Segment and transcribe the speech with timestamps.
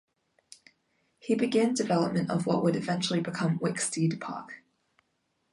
[1.19, 4.63] He began development of what would eventually become Wicksteed Park.